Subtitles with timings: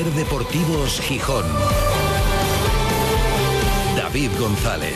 [0.00, 1.44] Ser Deportivos Gijón.
[3.94, 4.94] David González.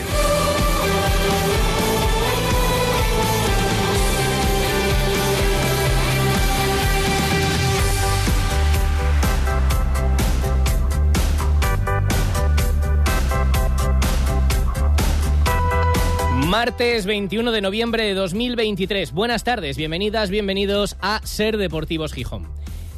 [16.47, 19.11] Martes 21 de noviembre de 2023.
[19.11, 22.47] Buenas tardes, bienvenidas, bienvenidos a Ser Deportivos Gijón.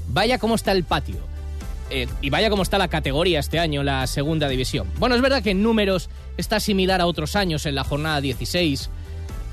[0.07, 1.36] Vaya cómo está el patio.
[1.89, 4.87] Eh, y vaya cómo está la categoría este año, la segunda división.
[4.99, 8.89] Bueno, es verdad que en números está similar a otros años en la jornada 16.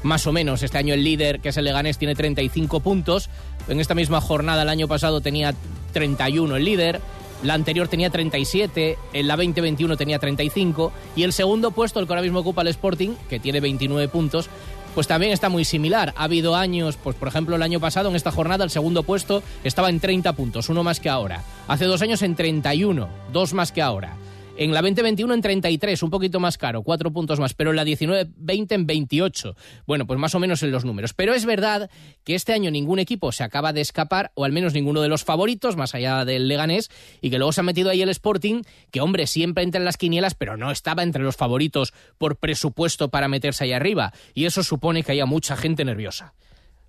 [0.02, 3.30] Más o menos, este año el líder, que es el Leganés, tiene 35 puntos.
[3.68, 5.54] En esta misma jornada el año pasado tenía
[5.92, 7.00] 31 el líder.
[7.42, 12.12] La anterior tenía 37, en la 2021 tenía 35 y el segundo puesto, el que
[12.12, 14.48] ahora mismo ocupa el Sporting, que tiene 29 puntos,
[14.94, 16.14] pues también está muy similar.
[16.16, 19.42] Ha habido años, pues por ejemplo el año pasado en esta jornada el segundo puesto
[19.64, 21.42] estaba en 30 puntos, uno más que ahora.
[21.68, 24.16] Hace dos años en 31, dos más que ahora.
[24.56, 27.84] En la 2021 en 33, un poquito más caro, cuatro puntos más, pero en la
[27.84, 29.56] 19-20 en 28.
[29.84, 31.12] Bueno, pues más o menos en los números.
[31.12, 31.90] Pero es verdad
[32.22, 35.24] que este año ningún equipo se acaba de escapar, o al menos ninguno de los
[35.24, 36.88] favoritos, más allá del Leganés,
[37.20, 39.96] y que luego se ha metido ahí el Sporting, que hombre, siempre entra en las
[39.96, 44.12] quinielas, pero no estaba entre los favoritos por presupuesto para meterse ahí arriba.
[44.34, 46.34] Y eso supone que haya mucha gente nerviosa.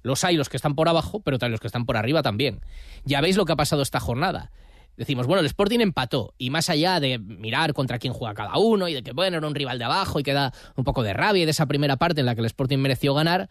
[0.03, 2.61] Los hay los que están por abajo, pero los que están por arriba también.
[3.05, 4.52] Ya veis lo que ha pasado esta jornada
[4.98, 8.88] decimos, bueno, el Sporting empató y más allá de mirar contra quién juega cada uno
[8.88, 11.14] y de que, bueno, era un rival de abajo y que da un poco de
[11.14, 13.50] rabia y de esa primera parte en la que el Sporting mereció ganar,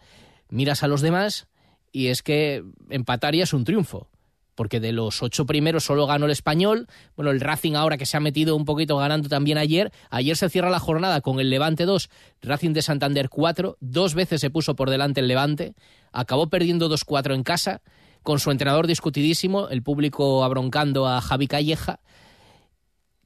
[0.49, 1.47] miras a los demás
[1.91, 4.09] y es que empatar ya es un triunfo.
[4.53, 6.87] Porque de los ocho primeros solo ganó el español.
[7.17, 9.91] Bueno, el Racing ahora que se ha metido un poquito ganando también ayer.
[10.09, 12.09] Ayer se cierra la jornada con el Levante 2,
[12.41, 13.77] Racing de Santander 4.
[13.81, 15.73] Dos veces se puso por delante el Levante.
[16.13, 17.81] Acabó perdiendo 2-4 en casa
[18.25, 21.99] con su entrenador discutidísimo, el público abroncando a Javi Calleja,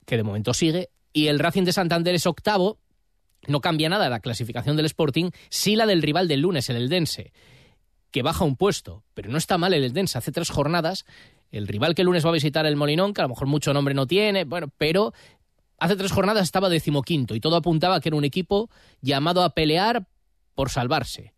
[0.05, 2.79] que de momento sigue, y el Racing de Santander es octavo,
[3.47, 7.31] no cambia nada la clasificación del Sporting, sí la del rival del lunes, el Eldense,
[8.11, 11.05] que baja un puesto, pero no está mal el Eldense, hace tres jornadas,
[11.49, 13.73] el rival que el lunes va a visitar el Molinón, que a lo mejor mucho
[13.73, 15.13] nombre no tiene, bueno, pero
[15.79, 18.69] hace tres jornadas estaba decimoquinto y todo apuntaba que era un equipo
[18.99, 20.09] llamado a pelear
[20.55, 21.33] por salvarse.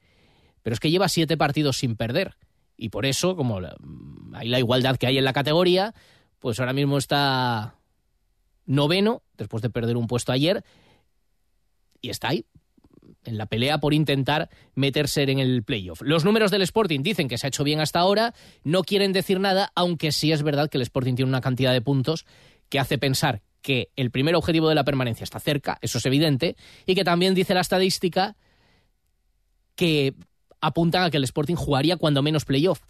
[0.63, 2.37] Pero es que lleva siete partidos sin perder
[2.81, 3.59] y por eso, como
[4.33, 5.93] hay la igualdad que hay en la categoría,
[6.39, 7.75] pues ahora mismo está
[8.65, 10.63] noveno, después de perder un puesto ayer,
[12.01, 12.47] y está ahí,
[13.23, 16.01] en la pelea por intentar meterse en el playoff.
[16.01, 18.33] Los números del Sporting dicen que se ha hecho bien hasta ahora,
[18.63, 21.81] no quieren decir nada, aunque sí es verdad que el Sporting tiene una cantidad de
[21.81, 22.25] puntos
[22.69, 26.55] que hace pensar que el primer objetivo de la permanencia está cerca, eso es evidente,
[26.87, 28.35] y que también dice la estadística
[29.75, 30.15] que
[30.61, 32.81] apuntan a que el Sporting jugaría cuando menos playoff,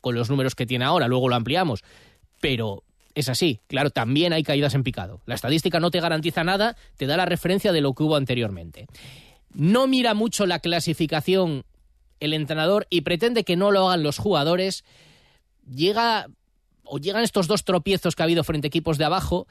[0.00, 1.82] con los números que tiene ahora, luego lo ampliamos.
[2.40, 5.20] Pero es así, claro, también hay caídas en picado.
[5.26, 8.86] La estadística no te garantiza nada, te da la referencia de lo que hubo anteriormente.
[9.52, 11.64] No mira mucho la clasificación
[12.20, 14.84] el entrenador y pretende que no lo hagan los jugadores.
[15.68, 16.26] Llega
[16.84, 19.46] o llegan estos dos tropiezos que ha habido frente a equipos de abajo,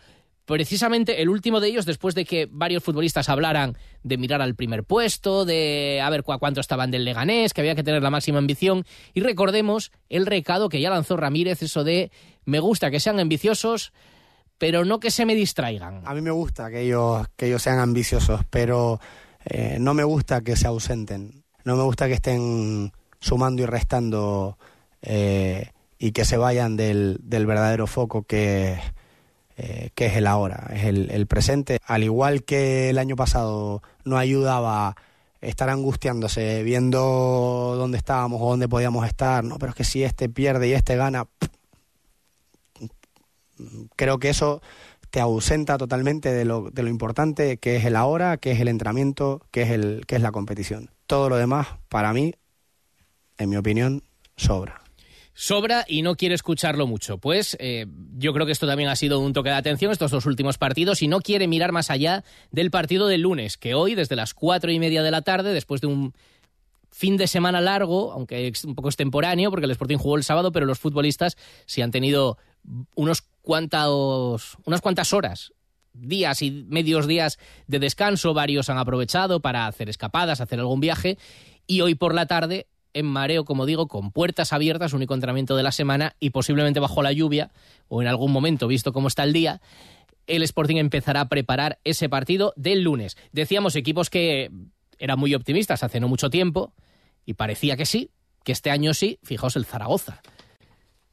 [0.45, 4.83] precisamente el último de ellos después de que varios futbolistas hablaran de mirar al primer
[4.83, 8.85] puesto, de a ver cuánto estaban del Leganés, que había que tener la máxima ambición.
[9.13, 12.11] Y recordemos el recado que ya lanzó Ramírez, eso de
[12.45, 13.91] me gusta que sean ambiciosos,
[14.57, 16.01] pero no que se me distraigan.
[16.05, 18.99] A mí me gusta que ellos, que ellos sean ambiciosos, pero
[19.45, 21.43] eh, no me gusta que se ausenten.
[21.63, 24.57] No me gusta que estén sumando y restando
[25.01, 28.77] eh, y que se vayan del, del verdadero foco que
[29.57, 31.79] eh, que es el ahora, es el, presente.
[31.85, 34.95] Al igual que el año pasado no ayudaba
[35.39, 40.27] estar angustiándose, viendo dónde estábamos o dónde podíamos estar, no, pero es que si este
[40.27, 41.27] pierde y este gana,
[43.95, 44.61] creo que eso
[45.09, 48.67] te ausenta totalmente de lo, de lo importante que es el ahora, que es el
[48.67, 50.89] entrenamiento, que es, el, que es la competición.
[51.07, 52.33] Todo lo demás, para mí,
[53.37, 54.03] en mi opinión,
[54.35, 54.84] sobra
[55.35, 57.19] sobra y no quiere escucharlo mucho.
[57.19, 57.85] Pues eh,
[58.17, 61.03] yo creo que esto también ha sido un toque de atención estos dos últimos partidos
[61.03, 64.71] y no quiere mirar más allá del partido del lunes, que hoy desde las cuatro
[64.71, 66.13] y media de la tarde, después de un
[66.89, 70.65] fin de semana largo, aunque un poco extemporáneo, porque el Sporting jugó el sábado, pero
[70.65, 71.35] los futbolistas
[71.65, 72.37] sí han tenido
[72.95, 75.51] unos cuantos, unas cuantas horas
[75.93, 81.17] días y medios días de descanso, varios han aprovechado para hacer escapadas, hacer algún viaje,
[81.67, 85.63] y hoy por la tarde en mareo, como digo, con puertas abiertas, único entrenamiento de
[85.63, 87.51] la semana y posiblemente bajo la lluvia
[87.89, 89.61] o en algún momento, visto cómo está el día,
[90.27, 93.17] el Sporting empezará a preparar ese partido del lunes.
[93.33, 94.49] Decíamos equipos que
[94.97, 96.73] eran muy optimistas hace no mucho tiempo
[97.25, 98.11] y parecía que sí,
[98.45, 100.21] que este año sí, fijaos el Zaragoza.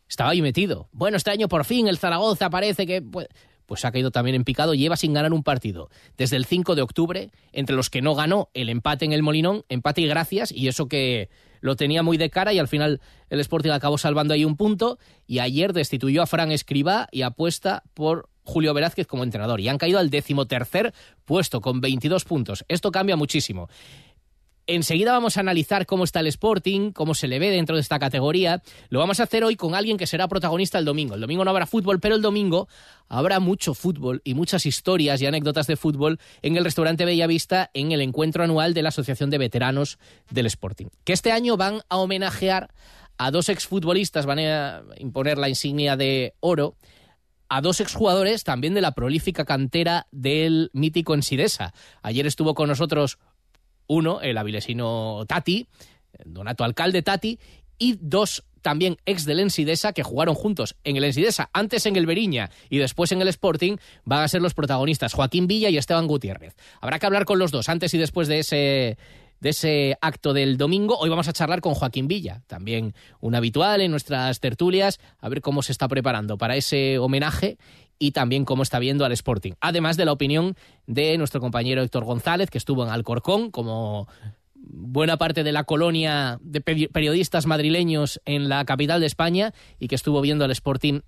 [0.09, 0.89] estaba ahí metido.
[0.93, 3.03] Bueno, este año por fin el Zaragoza parece que...
[3.03, 3.27] Pues,
[3.73, 5.89] pues ha caído también en picado, lleva sin ganar un partido
[6.19, 9.65] desde el 5 de octubre, entre los que no ganó el empate en el Molinón,
[9.71, 11.31] empate y gracias, y eso que
[11.63, 14.99] lo tenía muy de cara y al final el Sporting acabó salvando ahí un punto
[15.27, 19.79] y ayer destituyó a Fran Escribá y apuesta por Julio Velázquez como entrenador y han
[19.79, 20.93] caído al decimotercer
[21.25, 22.67] puesto con 22 puntos.
[22.69, 23.71] Esto cambia muchísimo.
[24.67, 27.99] Enseguida vamos a analizar cómo está el Sporting, cómo se le ve dentro de esta
[27.99, 28.63] categoría.
[28.91, 31.15] Lo vamos a hacer hoy con alguien que será protagonista el domingo.
[31.15, 32.69] El domingo no habrá fútbol, pero el domingo
[33.09, 37.91] habrá mucho fútbol y muchas historias y anécdotas de fútbol en el restaurante Bellavista en
[37.91, 39.99] el encuentro anual de la Asociación de Veteranos
[40.31, 40.87] del Sporting.
[41.05, 42.73] Que este año van a homenajear
[43.19, 46.77] a dos exfutbolistas, van a imponer la insignia de oro
[47.49, 51.75] a dos exjugadores también de la prolífica cantera del mítico Ensidesa.
[52.01, 53.19] Ayer estuvo con nosotros
[53.87, 55.67] uno, el avilesino Tati,
[56.25, 57.39] Donato Alcalde Tati,
[57.79, 62.07] y dos también ex del Ensidesa que jugaron juntos en el Ensidesa, antes en el
[62.07, 66.07] Beriña y después en el Sporting, van a ser los protagonistas, Joaquín Villa y Esteban
[66.07, 66.57] Gutiérrez.
[66.81, 68.99] Habrá que hablar con los dos antes y después de ese
[69.43, 70.97] de ese acto del domingo.
[70.97, 75.41] Hoy vamos a charlar con Joaquín Villa, también un habitual en nuestras tertulias, a ver
[75.41, 77.59] cómo se está preparando para ese homenaje
[77.99, 79.55] y también cómo está viendo al Sporting.
[79.61, 80.55] Además de la opinión
[80.87, 84.07] de nuestro compañero Héctor González, que estuvo en Alcorcón como
[84.55, 89.97] buena parte de la colonia de periodistas madrileños en la capital de España y que
[89.97, 91.01] estuvo viendo al Sporting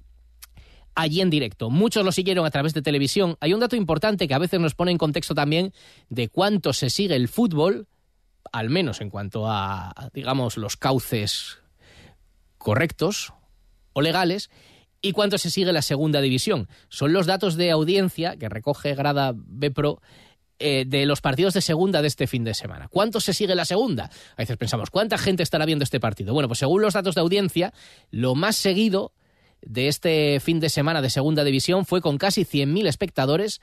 [0.97, 1.71] allí en directo.
[1.71, 3.37] Muchos lo siguieron a través de televisión.
[3.39, 5.73] Hay un dato importante que a veces nos pone en contexto también
[6.09, 7.87] de cuánto se sigue el fútbol,
[8.55, 11.59] al menos en cuanto a, digamos, los cauces
[12.57, 13.33] correctos
[13.95, 14.49] o legales,
[15.03, 16.69] y cuánto se sigue la segunda división.
[16.89, 20.01] Son los datos de audiencia que recoge Grada Bepro
[20.61, 22.87] eh, de los partidos de segunda de este fin de semana.
[22.87, 24.05] ¿Cuánto se sigue la segunda?
[24.05, 26.33] A veces pensamos, ¿cuánta gente estará viendo este partido?
[26.33, 27.75] Bueno, pues según los datos de audiencia,
[28.13, 29.13] lo más seguido
[29.63, 33.61] de este fin de semana de segunda división fue con casi 100.000 espectadores,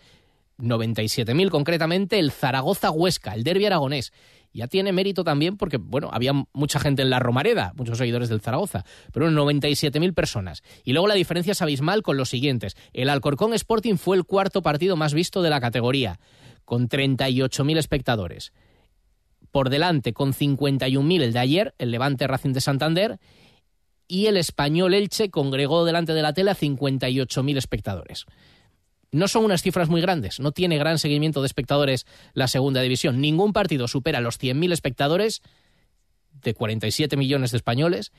[0.59, 4.11] 97.000 concretamente, el Zaragoza-Huesca, el derby aragonés
[4.53, 8.41] ya tiene mérito también porque, bueno, había mucha gente en la Romareda, muchos seguidores del
[8.41, 10.63] Zaragoza, pero 97.000 personas.
[10.83, 12.75] Y luego la diferencia es abismal con los siguientes.
[12.93, 16.19] El Alcorcón Sporting fue el cuarto partido más visto de la categoría,
[16.65, 18.51] con 38.000 espectadores.
[19.51, 23.19] Por delante, con 51.000 el de ayer, el Levante Racing de Santander,
[24.07, 28.25] y el Español Elche congregó delante de la tela 58.000 espectadores
[29.11, 33.19] no son unas cifras muy grandes, no tiene gran seguimiento de espectadores la segunda división.
[33.19, 35.41] Ningún partido supera los 100.000 espectadores
[36.41, 38.11] de 47 millones de españoles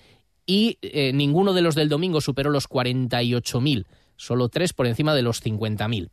[0.47, 3.87] y eh, ninguno de los del domingo superó los 48.000,
[4.17, 6.11] solo tres por encima de los 50.000.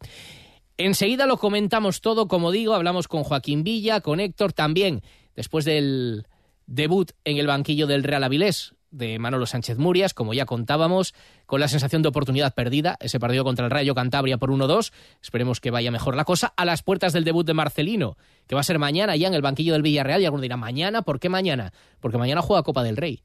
[0.77, 5.01] Enseguida lo comentamos todo, como digo, hablamos con Joaquín Villa, con Héctor también,
[5.35, 6.25] después del
[6.67, 11.13] debut en el banquillo del Real Avilés, de Manolo Sánchez Murias, como ya contábamos,
[11.45, 14.91] con la sensación de oportunidad perdida, ese partido contra el Rayo Cantabria por 1-2,
[15.21, 18.61] esperemos que vaya mejor la cosa, a las puertas del debut de Marcelino, que va
[18.61, 21.01] a ser mañana ya en el banquillo del Villarreal, y alguno dirá, ¿mañana?
[21.01, 21.73] ¿Por qué mañana?
[21.99, 23.21] Porque mañana juega Copa del Rey.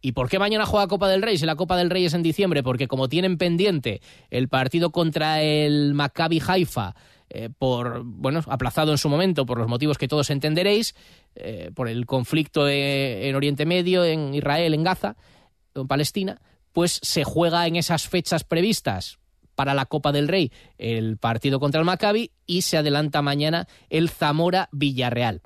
[0.00, 2.22] ¿Y por qué mañana juega Copa del Rey si la Copa del Rey es en
[2.22, 2.62] diciembre?
[2.62, 6.94] Porque como tienen pendiente el partido contra el Maccabi Haifa,
[7.30, 10.94] eh, por, bueno, aplazado en su momento por los motivos que todos entenderéis,
[11.34, 15.16] eh, por el conflicto en Oriente Medio, en Israel, en Gaza,
[15.74, 16.40] en Palestina,
[16.72, 19.18] pues se juega en esas fechas previstas
[19.54, 24.10] para la Copa del Rey el partido contra el Maccabi y se adelanta mañana el
[24.10, 25.40] Zamora Villarreal.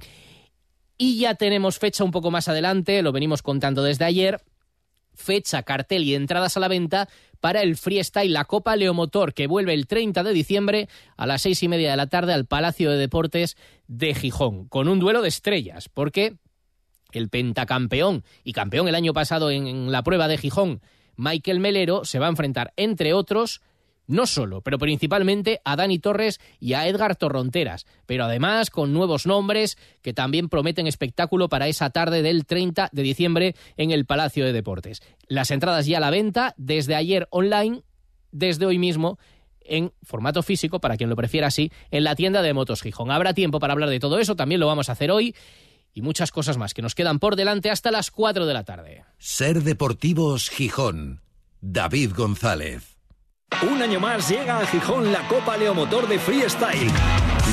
[0.96, 4.40] Y ya tenemos fecha un poco más adelante, lo venimos contando desde ayer,
[5.18, 7.08] fecha, cartel y entradas a la venta
[7.40, 11.62] para el freestyle la Copa Leomotor que vuelve el 30 de diciembre a las seis
[11.62, 13.56] y media de la tarde al Palacio de Deportes
[13.86, 16.36] de Gijón con un duelo de estrellas porque
[17.12, 20.80] el pentacampeón y campeón el año pasado en la prueba de Gijón
[21.16, 23.60] Michael Melero se va a enfrentar entre otros
[24.08, 29.26] no solo, pero principalmente a Dani Torres y a Edgar Torronteras, pero además con nuevos
[29.26, 34.44] nombres que también prometen espectáculo para esa tarde del 30 de diciembre en el Palacio
[34.44, 35.02] de Deportes.
[35.28, 37.82] Las entradas ya a la venta desde ayer online,
[38.32, 39.18] desde hoy mismo
[39.60, 43.10] en formato físico, para quien lo prefiera así, en la tienda de Motos Gijón.
[43.10, 45.36] Habrá tiempo para hablar de todo eso, también lo vamos a hacer hoy
[45.92, 49.04] y muchas cosas más que nos quedan por delante hasta las 4 de la tarde.
[49.18, 51.20] Ser Deportivos Gijón.
[51.60, 52.97] David González.
[53.62, 56.92] Un año más llega a Gijón la Copa Leomotor de Freestyle.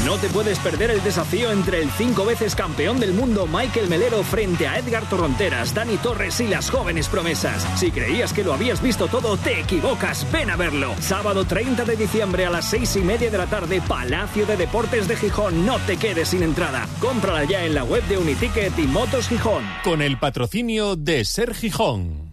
[0.06, 4.22] No te puedes perder el desafío entre el cinco veces campeón del mundo Michael Melero
[4.22, 7.66] frente a Edgar Torronteras, Dani Torres y las jóvenes promesas.
[7.80, 10.32] Si creías que lo habías visto todo, te equivocas.
[10.32, 10.94] Ven a verlo.
[11.00, 15.08] Sábado 30 de diciembre a las seis y media de la tarde, Palacio de Deportes
[15.08, 15.66] de Gijón.
[15.66, 16.88] No te quedes sin entrada.
[17.00, 19.64] Cómprala ya en la web de Uniticket y Motos Gijón.
[19.84, 22.25] Con el patrocinio de Ser Gijón.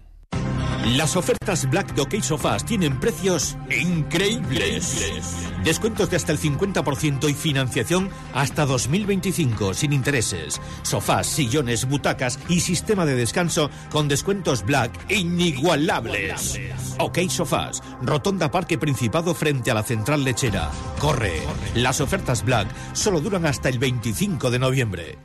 [0.84, 5.48] Las ofertas Black de OK Sofás tienen precios increíbles.
[5.62, 10.60] Descuentos de hasta el 50% y financiación hasta 2025 sin intereses.
[10.82, 16.58] Sofás, sillones, butacas y sistema de descanso con descuentos Black inigualables.
[16.98, 20.68] OK Sofás, Rotonda Parque Principado frente a la Central Lechera.
[20.98, 21.42] Corre.
[21.76, 25.18] Las ofertas Black solo duran hasta el 25 de noviembre.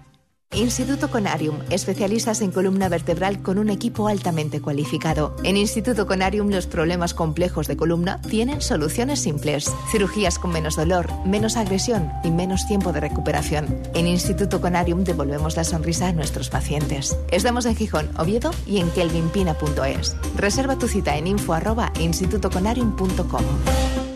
[0.53, 5.35] Instituto Conarium, especialistas en columna vertebral con un equipo altamente cualificado.
[5.43, 9.71] En Instituto Conarium los problemas complejos de columna tienen soluciones simples.
[9.91, 13.67] Cirugías con menos dolor, menos agresión y menos tiempo de recuperación.
[13.93, 17.15] En Instituto Conarium devolvemos la sonrisa a nuestros pacientes.
[17.31, 20.15] Estamos en Gijón, Oviedo y en kelvinpina.es.
[20.35, 24.06] Reserva tu cita en info arroba institutoconarium.com.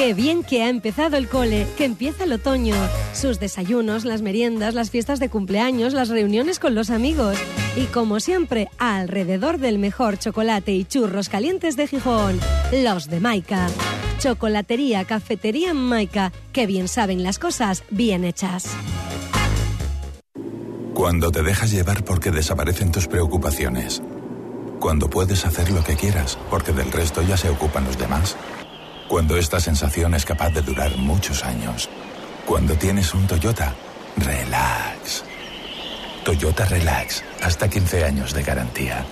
[0.00, 2.74] Qué bien que ha empezado el cole, que empieza el otoño.
[3.12, 7.36] Sus desayunos, las meriendas, las fiestas de cumpleaños, las reuniones con los amigos.
[7.76, 12.40] Y como siempre, alrededor del mejor chocolate y churros calientes de Gijón,
[12.72, 13.66] los de Maika.
[14.18, 16.32] Chocolatería, cafetería Maika.
[16.54, 18.68] Qué bien saben las cosas bien hechas.
[20.94, 24.02] Cuando te dejas llevar porque desaparecen tus preocupaciones.
[24.80, 28.38] Cuando puedes hacer lo que quieras porque del resto ya se ocupan los demás.
[29.10, 31.88] Cuando esta sensación es capaz de durar muchos años.
[32.46, 33.74] Cuando tienes un Toyota,
[34.16, 35.24] relax.
[36.24, 39.04] Toyota Relax, hasta 15 años de garantía.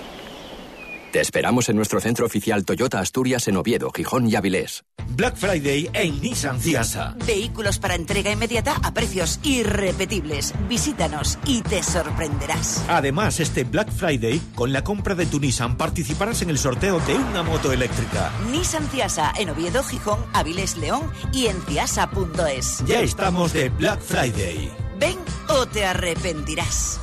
[1.11, 4.83] Te esperamos en nuestro centro oficial Toyota Asturias en Oviedo, Gijón y Avilés.
[5.15, 7.15] Black Friday en Nissan Ciasa.
[7.25, 10.53] Vehículos para entrega inmediata a precios irrepetibles.
[10.67, 12.85] Visítanos y te sorprenderás.
[12.87, 17.15] Además, este Black Friday, con la compra de tu Nissan, participarás en el sorteo de
[17.15, 18.31] una moto eléctrica.
[18.51, 22.83] Nissan Ciasa en Oviedo, Gijón, Avilés, León y en ciasa.es.
[22.85, 24.71] Ya estamos de Black Friday.
[24.99, 26.99] Ven o te arrepentirás.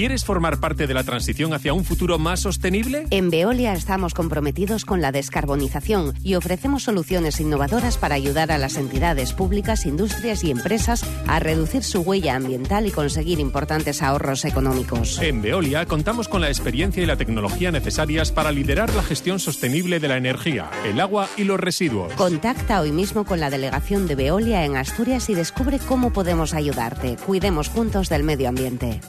[0.00, 3.04] ¿Quieres formar parte de la transición hacia un futuro más sostenible?
[3.10, 8.78] En Veolia estamos comprometidos con la descarbonización y ofrecemos soluciones innovadoras para ayudar a las
[8.78, 15.20] entidades públicas, industrias y empresas a reducir su huella ambiental y conseguir importantes ahorros económicos.
[15.20, 20.00] En Veolia contamos con la experiencia y la tecnología necesarias para liderar la gestión sostenible
[20.00, 22.14] de la energía, el agua y los residuos.
[22.14, 27.18] Contacta hoy mismo con la delegación de Veolia en Asturias y descubre cómo podemos ayudarte.
[27.26, 29.02] Cuidemos juntos del medio ambiente.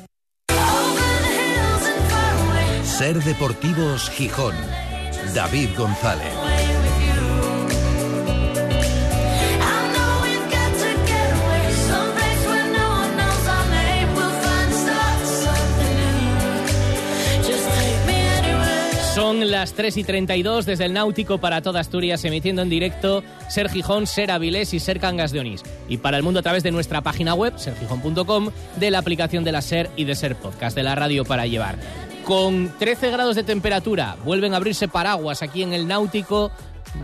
[3.01, 4.53] Ser Deportivos Gijón.
[5.33, 6.31] David González.
[19.15, 23.69] Son las 3 y 32 desde el Náutico para toda Asturias, emitiendo en directo Ser
[23.69, 25.63] Gijón, Ser Avilés y Ser Cangas de Onís.
[25.89, 29.53] Y para el mundo a través de nuestra página web, sergijón.com, de la aplicación de
[29.53, 31.79] la Ser y de Ser Podcast, de la radio para llevar.
[32.25, 36.51] Con 13 grados de temperatura, vuelven a abrirse paraguas aquí en el Náutico.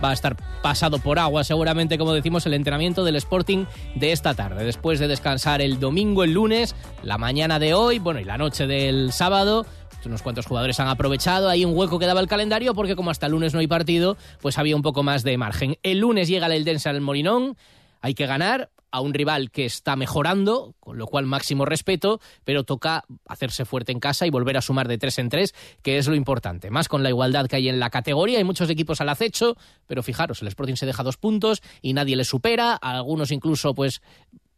[0.04, 4.34] Va a estar pasado por agua seguramente, como decimos, el entrenamiento del Sporting de esta
[4.34, 4.64] tarde.
[4.64, 8.68] Después de descansar el domingo, el lunes, la mañana de hoy, bueno, y la noche
[8.68, 9.66] del sábado,
[10.08, 13.28] unos cuantos jugadores han aprovechado ahí un hueco que daba el calendario porque como hasta
[13.28, 15.78] el lunes no hay partido, pues había un poco más de margen.
[15.84, 17.58] El lunes llega el Eldense al Molinón,
[18.02, 22.64] hay que ganar a un rival que está mejorando, con lo cual máximo respeto, pero
[22.64, 26.08] toca hacerse fuerte en casa y volver a sumar de tres en tres, que es
[26.08, 26.70] lo importante.
[26.70, 30.04] Más con la igualdad que hay en la categoría, hay muchos equipos al acecho, pero
[30.04, 34.02] fijaros, el Sporting se deja dos puntos y nadie le supera, algunos incluso pues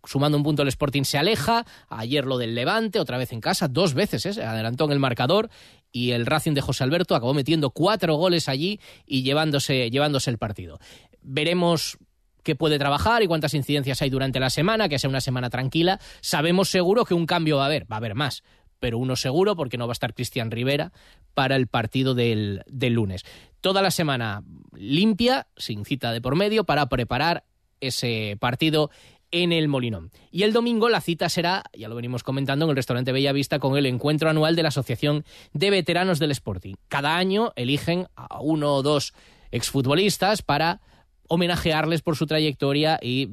[0.05, 3.67] sumando un punto el Sporting se aleja, ayer lo del Levante, otra vez en casa,
[3.67, 4.33] dos veces ¿eh?
[4.33, 5.49] se adelantó en el marcador
[5.91, 10.37] y el Racing de José Alberto acabó metiendo cuatro goles allí y llevándose, llevándose el
[10.37, 10.79] partido.
[11.21, 11.97] Veremos
[12.43, 15.99] qué puede trabajar y cuántas incidencias hay durante la semana, que sea una semana tranquila.
[16.21, 18.43] Sabemos seguro que un cambio va a haber, va a haber más,
[18.79, 20.91] pero uno seguro porque no va a estar Cristian Rivera
[21.33, 23.25] para el partido del, del lunes.
[23.61, 24.43] Toda la semana
[24.75, 27.43] limpia, sin cita de por medio, para preparar
[27.81, 28.89] ese partido
[29.31, 30.11] en el Molinón.
[30.31, 33.77] Y el domingo la cita será, ya lo venimos comentando, en el restaurante Bellavista con
[33.77, 36.75] el encuentro anual de la Asociación de Veteranos del Sporting.
[36.87, 39.13] Cada año eligen a uno o dos
[39.51, 40.81] exfutbolistas para
[41.29, 43.29] homenajearles por su trayectoria y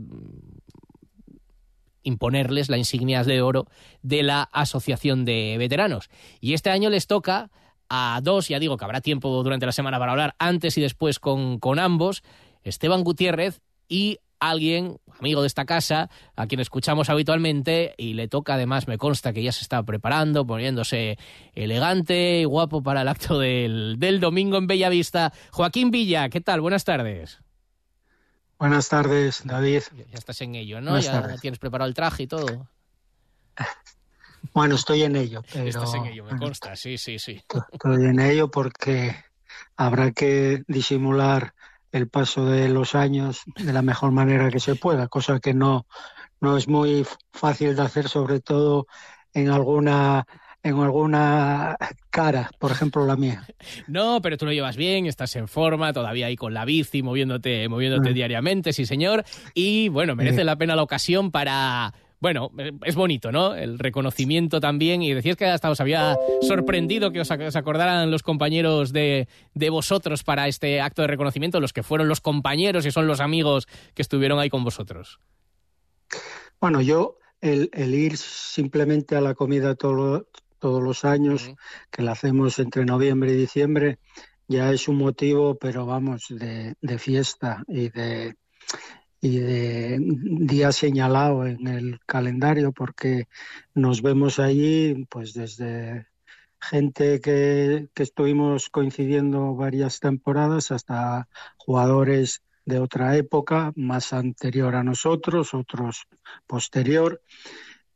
[2.04, 3.66] imponerles la insignia de oro
[4.02, 6.08] de la Asociación de Veteranos.
[6.40, 7.50] Y este año les toca
[7.88, 11.18] a dos, ya digo que habrá tiempo durante la semana para hablar antes y después
[11.18, 12.22] con, con ambos,
[12.62, 18.54] Esteban Gutiérrez y alguien, amigo de esta casa, a quien escuchamos habitualmente y le toca
[18.54, 21.18] además, me consta que ya se está preparando, poniéndose
[21.54, 25.32] elegante y guapo para el acto del, del domingo en Bellavista.
[25.50, 26.60] Joaquín Villa, ¿qué tal?
[26.60, 27.40] Buenas tardes.
[28.58, 29.82] Buenas tardes, David.
[29.94, 30.98] Ya estás en ello, ¿no?
[30.98, 32.68] ya tienes preparado el traje y todo.
[34.52, 35.42] Bueno, estoy en ello.
[35.52, 37.42] Pero, Estás en ello, me consta, sí, sí, sí.
[37.72, 39.14] Estoy en ello porque
[39.76, 41.52] habrá que disimular
[41.92, 45.86] el paso de los años de la mejor manera que se pueda, cosa que no,
[46.40, 48.86] no es muy fácil de hacer, sobre todo
[49.34, 50.26] en alguna
[50.62, 51.76] en alguna
[52.10, 53.46] cara, por ejemplo la mía.
[53.86, 57.68] No, pero tú lo llevas bien, estás en forma, todavía ahí con la bici, moviéndote,
[57.68, 58.14] moviéndote Mm.
[58.14, 59.24] diariamente, sí señor.
[59.54, 60.44] Y bueno, merece Sí.
[60.44, 61.92] la pena la ocasión para.
[62.18, 62.50] Bueno,
[62.84, 63.54] es bonito, ¿no?
[63.54, 65.02] El reconocimiento también.
[65.02, 70.24] Y decías que hasta os había sorprendido que os acordaran los compañeros de, de vosotros
[70.24, 74.00] para este acto de reconocimiento, los que fueron los compañeros y son los amigos que
[74.00, 75.20] estuvieron ahí con vosotros.
[76.58, 80.26] Bueno, yo el, el ir simplemente a la comida todo-
[80.58, 81.54] todos los años,
[81.90, 83.98] que la hacemos entre noviembre y diciembre,
[84.48, 88.36] ya es un motivo, pero vamos, de, de fiesta y de,
[89.20, 93.28] y de día señalado en el calendario, porque
[93.74, 96.06] nos vemos allí, pues desde
[96.60, 104.82] gente que, que estuvimos coincidiendo varias temporadas hasta jugadores de otra época, más anterior a
[104.82, 106.06] nosotros, otros
[106.46, 107.22] posterior.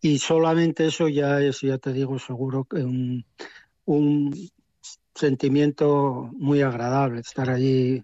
[0.00, 3.24] Y solamente eso ya es, ya te digo, seguro que un,
[3.84, 4.50] un
[5.14, 8.02] sentimiento muy agradable, estar allí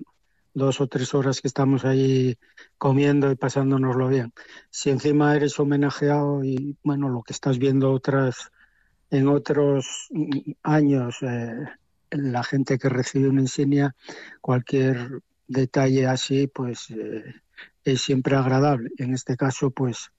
[0.53, 2.39] dos o tres horas que estamos allí
[2.79, 4.33] comiendo y pasándonoslo bien.
[4.71, 8.51] Si encima eres homenajeado y bueno, lo que estás viendo otras
[9.11, 10.09] en otros
[10.63, 11.55] años, eh,
[12.11, 13.95] la gente que recibe una insignia,
[14.41, 17.35] cualquier detalle así, pues eh,
[17.85, 18.91] es siempre agradable.
[18.97, 20.11] En este caso, pues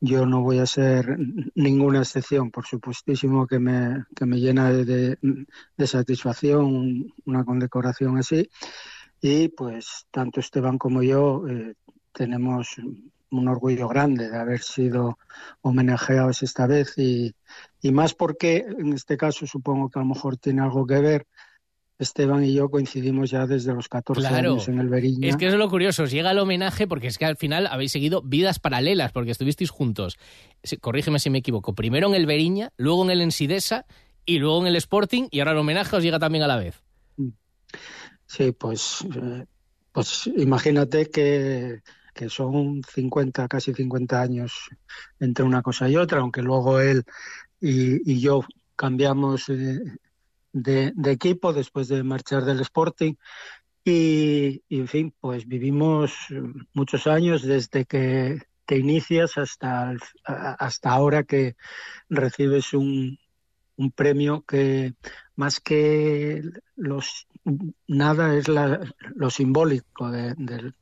[0.00, 1.18] yo no voy a ser
[1.54, 5.18] ninguna excepción, por supuestísimo que me, que me llena de,
[5.76, 8.48] de, satisfacción una condecoración así.
[9.20, 11.74] Y pues tanto Esteban como yo eh,
[12.12, 12.76] tenemos
[13.30, 15.18] un orgullo grande de haber sido
[15.60, 17.34] homenajeados esta vez y,
[17.82, 21.26] y más porque en este caso supongo que a lo mejor tiene algo que ver.
[22.00, 24.52] Esteban y yo coincidimos ya desde los 14 Claro.
[24.52, 25.28] años en el Beriña.
[25.28, 27.66] Es que eso es lo curioso, os llega el homenaje porque es que al final
[27.66, 30.18] habéis seguido vidas paralelas, porque estuvisteis juntos.
[30.80, 31.74] Corrígeme si me equivoco.
[31.74, 33.84] Primero en el Beriña, luego en el Ensidesa
[34.24, 36.82] y luego en el Sporting y ahora el homenaje os llega también a la vez.
[38.26, 39.44] Sí, pues, eh,
[39.92, 41.80] pues imagínate que,
[42.14, 44.68] que son 50, casi 50 años
[45.18, 47.02] entre una cosa y otra, aunque luego él
[47.60, 48.42] y, y yo
[48.76, 49.80] cambiamos eh,
[50.52, 53.14] de, de equipo después de marchar del Sporting.
[53.84, 56.12] Y, en fin, pues vivimos
[56.74, 61.56] muchos años desde que te inicias hasta, hasta ahora que
[62.08, 63.18] recibes un,
[63.76, 64.94] un premio que
[65.34, 66.42] más que
[66.76, 67.26] los
[67.88, 70.74] nada es lo simbólico de, del-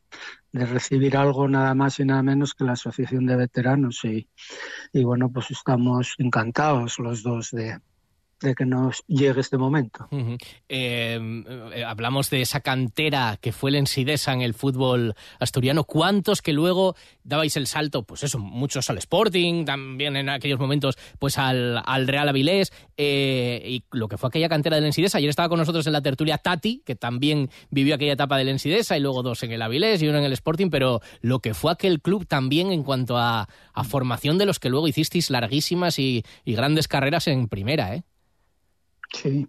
[0.50, 4.26] de recibir algo nada más y nada menos que la Asociación de Veteranos y,
[4.92, 7.78] y bueno pues estamos encantados los dos de,
[8.40, 10.08] de que nos llegue este momento.
[10.10, 10.36] Ujú.
[10.68, 11.44] Eh,
[11.86, 15.84] hablamos de esa cantera que fue el Ensidesa en el fútbol asturiano.
[15.84, 18.04] ¿Cuántos que luego dabais el salto?
[18.04, 22.72] Pues eso, muchos al Sporting, también en aquellos momentos pues al, al Real Avilés.
[22.96, 25.18] eh, y lo que fue aquella cantera del Ensidesa.
[25.18, 28.96] Ayer estaba con nosotros en la tertulia Tati, que también vivió aquella etapa del Ensidesa,
[28.96, 30.70] y luego dos en el Avilés y uno en el Sporting.
[30.70, 33.48] Pero lo que fue aquel club también en cuanto a,
[33.88, 38.02] formación de los que luego hicisteis larguísimas y grandes carreras en primera, ¿eh?
[39.12, 39.48] Sí,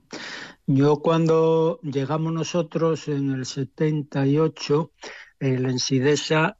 [0.65, 4.91] yo cuando llegamos nosotros en el 78,
[5.39, 6.57] el Ensidesa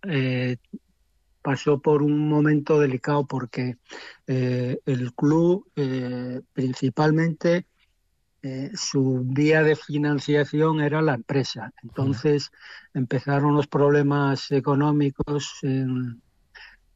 [1.42, 3.78] pasó por un momento delicado porque
[4.28, 7.66] eh, el club eh, principalmente
[8.42, 11.74] eh, su vía de financiación era la empresa.
[11.84, 12.52] Entonces
[12.94, 16.22] empezaron los problemas económicos en,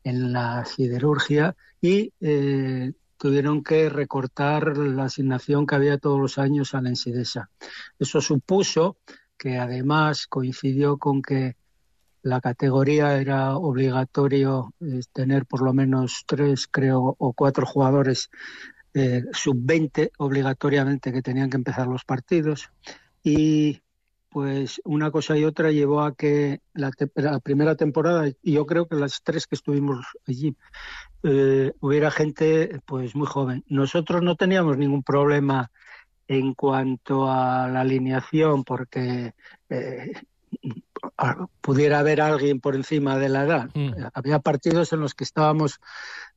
[0.03, 6.75] en la siderurgia y eh, tuvieron que recortar la asignación que había todos los años
[6.75, 7.49] a la Ensidesa.
[7.97, 8.97] Eso supuso
[9.37, 11.55] que además coincidió con que
[12.21, 18.29] la categoría era obligatorio eh, tener por lo menos tres, creo, o cuatro jugadores
[18.93, 22.71] eh, sub-20 obligatoriamente que tenían que empezar los partidos.
[23.23, 23.82] Y
[24.33, 28.87] pues una cosa y otra llevó a que la, la primera temporada, y yo creo
[28.87, 30.55] que las tres que estuvimos allí,
[31.21, 33.63] eh, hubiera gente pues muy joven.
[33.67, 35.69] Nosotros no teníamos ningún problema
[36.27, 39.35] en cuanto a la alineación porque
[39.69, 40.13] eh,
[41.61, 43.69] pudiera haber alguien por encima de la edad.
[44.13, 45.79] Había partidos en los que estábamos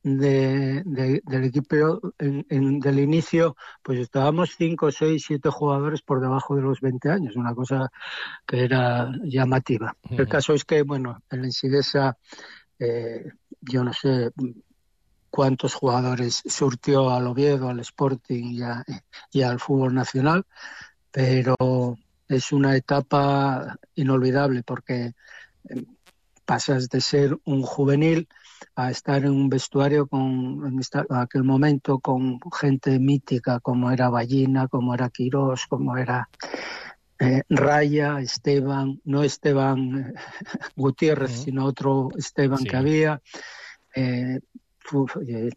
[0.03, 6.21] de, de- del equipo en, en- del inicio, pues estábamos cinco, seis, siete jugadores por
[6.21, 7.89] debajo de los 20 años, una cosa
[8.45, 9.95] que era llamativa.
[10.09, 10.29] El Ujú.
[10.29, 12.17] caso es que, bueno, el Ensidesa,
[12.79, 13.25] eh,
[13.61, 14.31] yo no sé
[15.29, 18.57] cuántos jugadores surtió al Oviedo, al Sporting
[19.31, 20.45] y, al fútbol nacional,
[21.11, 21.55] pero
[22.27, 25.13] es una etapa inolvidable porque
[25.69, 25.85] eh,
[26.45, 28.27] pasas de ser un juvenil
[28.75, 30.81] a estar en un vestuario con en
[31.15, 36.29] aquel momento con gente mítica como era Ballina, como era Quirós, como era
[37.19, 40.13] eh, Raya, Esteban, no Esteban eh,
[40.75, 43.21] Gutiérrez, sino otro Esteban que había.
[43.95, 44.39] Eh,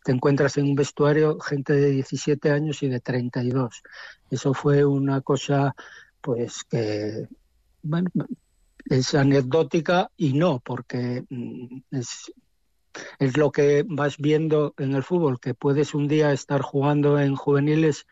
[0.03, 3.83] te encuentras en un vestuario gente de 17 años y de 32.
[4.31, 5.75] Eso fue una cosa,
[6.21, 7.29] pues que,
[7.83, 8.11] bueno,
[8.87, 12.33] es anecdótica y no, porque mm, es,
[13.19, 17.37] es lo que vas viendo en el fútbol, que puedes un día estar jugando en
[17.37, 18.07] juveniles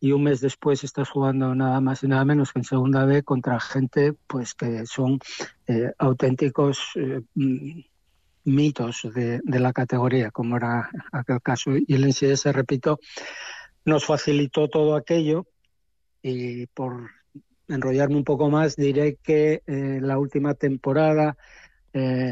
[0.00, 3.22] y un mes después estás jugando nada más y nada menos que en segunda B
[3.22, 5.18] contra gente pues que son
[5.66, 7.80] eh, auténticos eh, mm,
[8.44, 11.72] mitos de, la categoría, como era aquel caso.
[11.76, 12.98] Y el se repito,
[13.84, 15.46] nos facilitó todo aquello
[16.22, 17.10] y por
[17.70, 21.36] enrollarme un poco más, diré que eh, la última temporada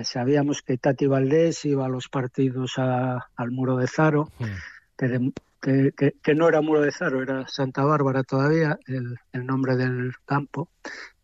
[0.04, 6.48] sabíamos que Tati Valdés iba a los partidos al muro de Zaro, mm que, no
[6.48, 10.68] era Muro de Zaro, era Santa Bárbara todavía, el, nombre del campo,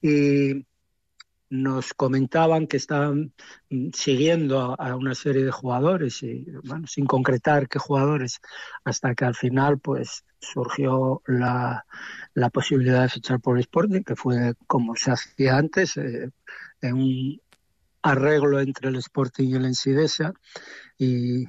[0.01, 0.65] y
[1.55, 3.33] nos comentaban que estaban
[3.93, 8.41] siguiendo a, una serie de jugadores y bueno, sin concretar qué jugadores
[8.85, 11.87] hasta que al final pues surgió la,
[12.35, 16.31] la posibilidad de fichar por el Sporting que fue como se hacía antes eh,
[16.81, 17.41] en un
[18.03, 20.35] arreglo entre el Sporting y el Ensidesa
[20.99, 21.45] y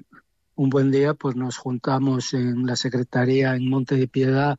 [0.56, 4.58] un buen día pues nos juntamos en la secretaría en Monte de Piedad,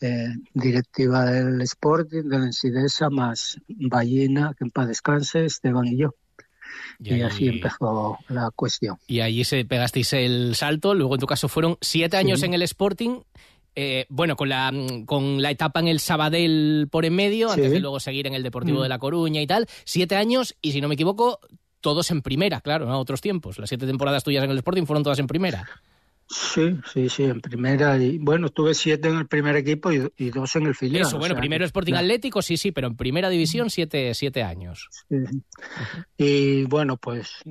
[0.00, 5.98] eh, directiva del Sporting, de la Ensidesa, más Ballina, que en paz descanse, Esteban y
[5.98, 6.14] yo.
[6.98, 8.96] Y, así empezó la cuestión.
[9.06, 12.62] Y allí se pegasteis el salto, luego en tu caso fueron siete años en el
[12.62, 13.20] Sporting,
[13.76, 14.72] eh, bueno, con la,
[15.06, 18.42] con la etapa en el Sabadell por en medio, antes de luego seguir en el
[18.42, 18.82] Deportivo mm.
[18.82, 21.40] de La Coruña y tal, siete años, y si no me equivoco,
[21.84, 22.98] todos en primera, claro, ¿no?
[22.98, 23.58] Otros tiempos.
[23.58, 25.68] Las siete temporadas tuyas en el Sporting fueron todas en primera.
[26.26, 27.98] Sí, sí, sí, en primera.
[27.98, 31.02] Y bueno, tuve siete en el primer equipo y, dos en el filial.
[31.02, 34.88] Eso, bueno, primero Sporting Atlético, sí, sí, pero en primera división siete, siete años.
[36.16, 37.42] Y bueno, pues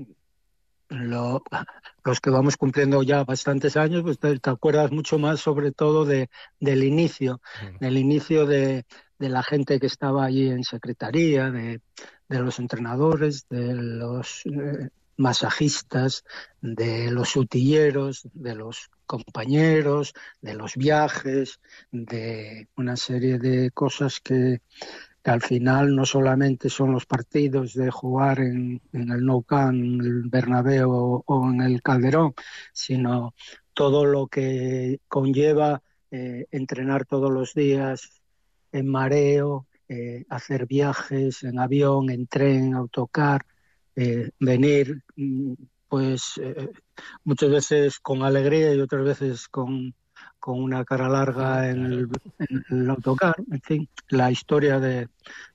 [0.90, 6.32] los que vamos cumpliendo ya bastantes años, pues te, acuerdas mucho más sobre todo de,
[6.60, 7.40] del inicio,
[7.80, 8.86] del inicio de,
[9.20, 11.82] de la gente que estaba allí en secretaría, de,
[12.30, 16.24] de los entrenadores, de los eh, masajistas,
[16.62, 21.60] de los utilleros, de los compañeros, de los viajes,
[21.92, 24.62] de una serie de cosas que,
[25.26, 30.24] al final no solamente son los partidos de jugar en, el Nou Camp, en el
[30.28, 32.34] Bernabéu o, en el Calderón,
[32.74, 33.34] sino
[33.74, 38.23] todo lo que conlleva eh, entrenar todos los días
[38.74, 43.46] en mareo, eh, hacer viajes en avión, en tren, autocar,
[43.96, 45.54] eh, venir, mm,
[45.88, 46.70] pues eh,
[47.24, 49.94] muchas veces con alegría y otras veces con,
[50.44, 55.08] con una cara larga en el, en el, autocar, en fin, la historia de,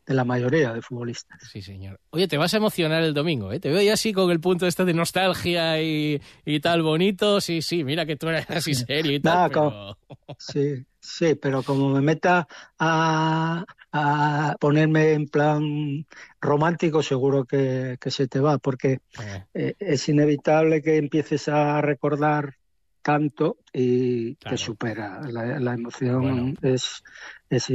[0.07, 1.39] de la mayoría de futbolistas.
[1.53, 2.01] Sí, señor.
[2.09, 3.61] Oye, te vas a emocionar el domingo, ¿eh?
[3.61, 7.39] Te veo ya así con el punto este de nostalgia y, y tal bonito.
[7.43, 9.99] Sí, sí, mira que tú eres así serio y tal, pero...
[10.39, 12.49] Sí, sí, pero como me meta
[12.79, 16.07] a, a ponerme en plan
[16.41, 19.45] romántico, seguro que, que se te va, porque eh.
[19.53, 22.55] Eh, es inevitable que empieces a recordar
[23.03, 25.21] tanto y te supera.
[25.31, 27.03] La, la emoción es,
[27.51, 27.71] es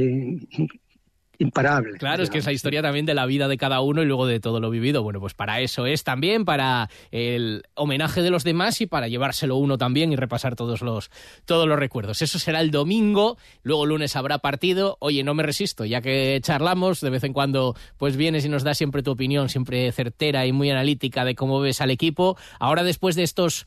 [1.38, 1.98] imparable.
[1.98, 4.26] Claro, es que es la historia también de la vida de cada uno y luego
[4.26, 5.02] de todo lo vivido.
[5.02, 9.56] Bueno, pues para eso es también, para el homenaje de los demás y para llevárselo
[9.56, 11.10] uno también y repasar todos los,
[11.44, 12.22] todos los recuerdos.
[12.22, 14.96] Eso será el domingo, luego lunes habrá partido.
[15.00, 18.64] Oye, no me resisto, ya que charlamos, de vez en cuando pues vienes y nos
[18.64, 22.36] das siempre tu opinión, siempre certera y muy analítica de cómo ves al equipo.
[22.58, 23.66] Ahora después de estos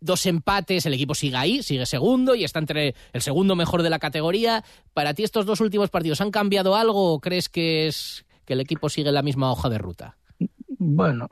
[0.00, 3.90] dos empates, el equipo sigue ahí, sigue segundo y está entre el segundo mejor de
[3.90, 4.64] la categoría.
[4.92, 8.60] ¿Para ti estos dos últimos partidos han cambiado algo o crees que es que el
[8.60, 10.16] equipo sigue la misma hoja de ruta?
[10.78, 11.28] Bueno,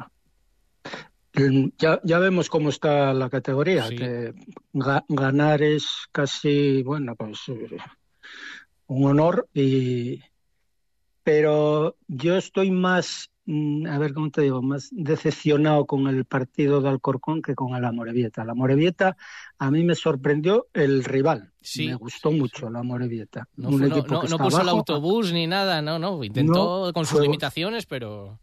[1.78, 4.32] ya, ya vemos cómo está la categoría, que
[4.72, 7.40] ganar es casi, bueno, pues
[8.86, 10.20] un honor y
[11.22, 16.88] pero yo estoy más a ver cómo te digo, más decepcionado con el partido de
[16.88, 18.44] Alcorcón que con el Amorebieta.
[18.44, 19.16] La Amorebieta
[19.58, 21.52] a mí me sorprendió el rival.
[21.78, 23.48] me gustó mucho la Amorebieta.
[23.56, 28.38] No, no, puso el autobús ni nada, no, no, intentó con sus limitaciones, pero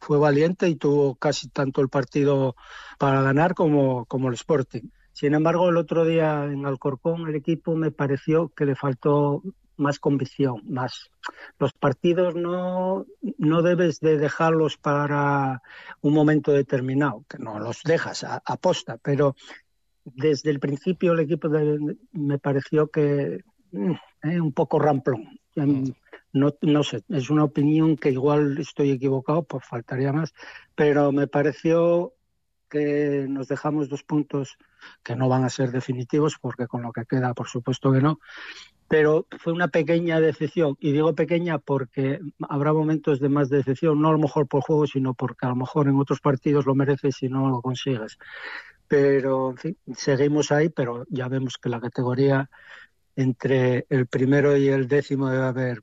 [0.00, 2.54] fue valiente y tuvo casi tanto el partido
[2.98, 4.90] para ganar como, como el Sporting.
[5.12, 9.42] Sin embargo, el otro día en Alcorcón el equipo me pareció que le faltó
[9.78, 11.10] más convicción, más.
[11.58, 13.06] Los partidos no,
[13.38, 15.62] no debes de dejarlos para
[16.00, 19.34] un momento determinado, que no los dejas a, posta, pero
[20.04, 21.48] desde el principio el equipo
[22.12, 25.38] me pareció que mm, eh, un poco ramplón.
[25.56, 25.92] Em,
[26.32, 30.34] no, no sé, es una opinión que igual estoy equivocado, pues faltaría más,
[30.74, 32.14] pero me pareció
[32.68, 34.58] que nos dejamos dos puntos
[35.02, 38.20] que no van a ser definitivos, porque con lo que queda, por supuesto que no,
[38.88, 40.76] pero fue una pequeña decepción.
[40.80, 44.86] Y digo pequeña porque habrá momentos de más decepción, no a lo mejor por juego,
[44.86, 48.18] sino porque a lo mejor en otros partidos lo mereces y no lo consigues.
[48.88, 52.48] Pero, en fin, seguimos ahí, pero ya vemos que la categoría
[53.14, 55.82] entre el primero y el décimo debe haber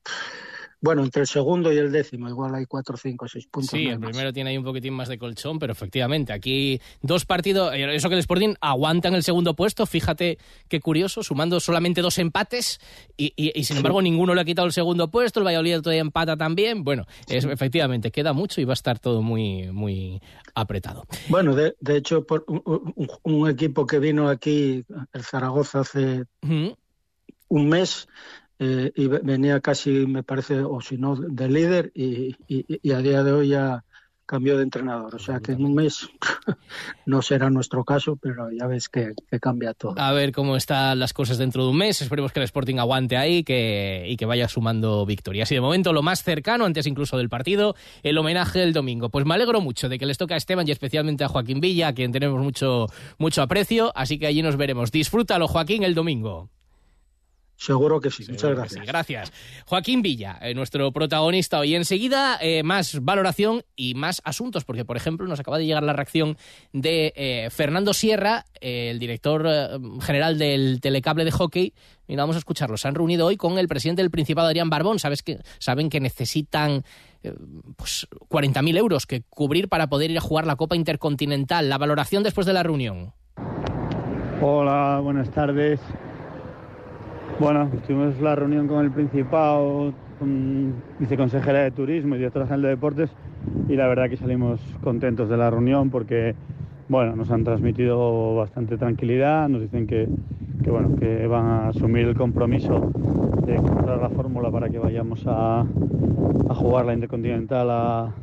[0.86, 3.71] bueno, entre el segundo y el décimo, igual hay cuatro, cinco, seis puntos.
[3.71, 7.74] Sí, el primero tiene ahí un poquitín más de colchón, pero efectivamente, aquí dos partidos,
[7.74, 12.04] eh, eso que el Sporting aguanta en el segundo puesto, fíjate qué curioso, sumando solamente
[12.04, 12.80] dos empates
[13.17, 16.84] y, sin embargo ninguno le ha quitado el segundo puesto, el Valladolid todavía empata también.
[16.84, 20.21] Bueno, es, efectivamente, queda mucho y va a estar todo muy, muy
[20.54, 21.08] apretado.
[21.30, 28.08] Bueno, de, hecho, por un, equipo que vino aquí, el Zaragoza, hace un mes
[28.60, 33.24] eh, y venía casi, me parece, o si no, de líder y, y, a día
[33.24, 33.84] de hoy ya
[34.26, 35.13] cambió de entrenador.
[35.13, 36.08] O sea que en un mes
[37.06, 39.96] no será nuestro caso, pero ya ves que, cambia todo.
[39.98, 42.02] A ver cómo están las cosas dentro de un mes.
[42.02, 45.52] Esperemos que el Sporting aguante ahí que, y que vaya sumando victorias.
[45.52, 49.10] Y de momento lo más cercano, antes incluso del partido, el homenaje del domingo.
[49.10, 51.89] Pues me alegro mucho de que les toque a Esteban y especialmente a Joaquín Villa,
[51.89, 52.88] a quien tenemos mucho,
[53.18, 53.91] mucho aprecio.
[53.96, 54.91] Así que allí nos veremos.
[54.91, 56.50] Disfrútalo, Joaquín, el domingo.
[57.58, 58.86] Seguro que sí, muchas gracias.
[58.86, 59.34] gracias.
[59.65, 61.74] Joaquín Villa, eh, nuestro protagonista hoy.
[61.76, 65.94] Enseguida, eh, más valoración y más asuntos, porque, por ejemplo, nos acaba de llegar la
[65.94, 66.38] reacción
[66.74, 69.48] de eh, Fernando Sierra, el director
[70.02, 71.74] general del telecable de hockey.
[72.08, 72.78] Mira, vamos a escucharlo.
[72.78, 75.00] Se han reunido hoy con el presidente del Principado, Adrián Barbón.
[75.00, 76.84] ¿Sabes que, saben que necesitan
[77.78, 81.70] pues, 40.000 euros que cubrir para poder ir a jugar la Copa Intercontinental.
[81.70, 83.13] La valoración después de la reunión.
[84.41, 85.80] Hola, buenas tardes.
[87.38, 92.69] Bueno, tuvimos la reunión con el Principado, con viceconsejera de Turismo y directora general de
[92.69, 93.10] Deportes
[93.67, 96.34] y la verdad que salimos contentos de la reunión porque
[96.88, 100.08] bueno, nos han transmitido bastante tranquilidad, nos dicen que,
[100.69, 102.91] bueno, que van a asumir el compromiso
[103.45, 105.65] de encontrar la fórmula para que vayamos a,
[106.50, 108.13] jugar la Intercontinental a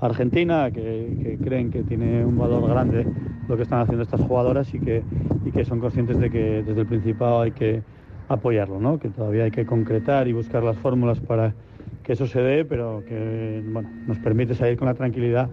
[0.00, 3.06] Argentina, que, creen que tiene un valor grande
[3.46, 5.02] lo que están haciendo estas jugadoras y que,
[5.44, 7.82] y que son conscientes de que desde el Principado hay que
[8.28, 8.98] apoyarlo, ¿no?
[8.98, 11.54] que todavía hay que concretar y buscar las fórmulas para
[12.02, 15.48] que eso se dé, pero que bueno, nos permite salir con la tranquilidad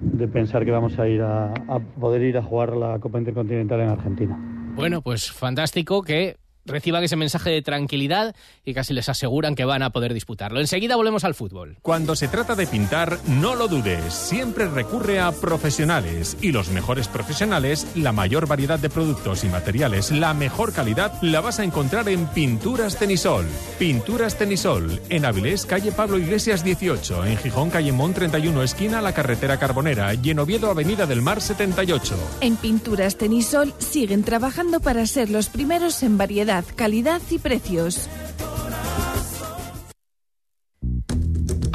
[0.00, 3.80] de pensar que vamos a ir a, a poder ir a jugar la Copa Intercontinental
[3.80, 4.38] en Argentina.
[4.74, 9.82] Bueno, pues fantástico que reciban ese mensaje de tranquilidad y casi les aseguran que van
[9.82, 10.60] a poder disputarlo.
[10.60, 11.76] Enseguida volvemos al fútbol.
[11.82, 17.08] Cuando se trata de pintar, no lo dudes, siempre recurre a profesionales y los mejores
[17.08, 22.08] profesionales, la mayor variedad de productos y materiales, la mejor calidad la vas a encontrar
[22.08, 23.46] en Pinturas Tenisol.
[23.78, 29.12] Pinturas Tenisol, en Avilés, calle Pablo Iglesias 18, en Gijón, calle Mont 31, esquina la
[29.12, 32.14] carretera Carbonera y en Oviedo, avenida del Mar 78.
[32.40, 38.08] En Pinturas Tenisol siguen trabajando para ser los primeros en variedad calidad y precios.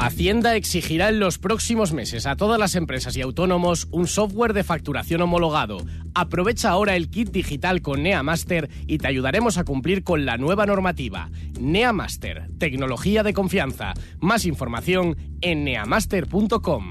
[0.00, 4.64] Hacienda exigirá en los próximos meses a todas las empresas y autónomos un software de
[4.64, 5.78] facturación homologado.
[6.14, 10.64] Aprovecha ahora el kit digital con NeaMaster y te ayudaremos a cumplir con la nueva
[10.64, 11.28] normativa.
[11.60, 13.92] NeaMaster, tecnología de confianza.
[14.20, 16.90] Más información en neamaster.com.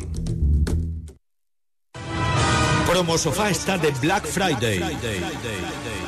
[2.89, 4.81] Promo Sofá está de Black Friday.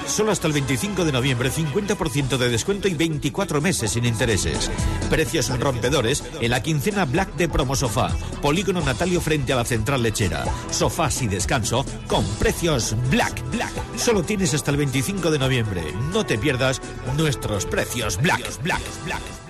[0.08, 4.72] Solo hasta el 25 de noviembre, 50% de descuento y 24 meses sin intereses.
[5.08, 8.10] Precios rompedores en la quincena Black de Promo Sofá.
[8.42, 10.44] Polígono Natalio frente a la central lechera.
[10.72, 13.44] Sofás y descanso con precios Black.
[13.52, 13.74] Black.
[13.96, 15.84] Solo tienes hasta el 25 de noviembre.
[16.12, 16.82] No te pierdas
[17.16, 18.42] nuestros precios Black.
[18.64, 18.82] Black.
[19.06, 19.41] Black.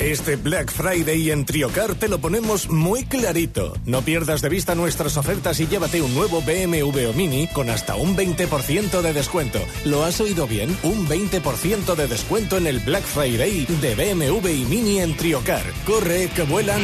[0.00, 3.74] Este Black Friday en Triocar te lo ponemos muy clarito.
[3.84, 7.96] No pierdas de vista nuestras ofertas y llévate un nuevo BMW o Mini con hasta
[7.96, 9.58] un 20% de descuento.
[9.84, 10.76] ¿Lo has oído bien?
[10.84, 15.64] Un 20% de descuento en el Black Friday de BMW y Mini en Triocar.
[15.84, 16.80] Corre, que vuelan.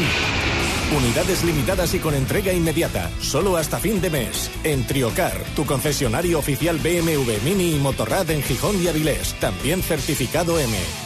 [0.96, 4.50] Unidades limitadas y con entrega inmediata, solo hasta fin de mes.
[4.64, 10.58] En Triocar, tu concesionario oficial BMW Mini y Motorrad en Gijón y Avilés, también certificado
[10.58, 11.03] M.